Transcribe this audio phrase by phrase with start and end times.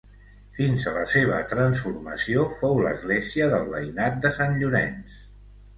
[0.59, 5.25] Fins a la seva transformació fou l'església del veïnat de Sant Llorenç.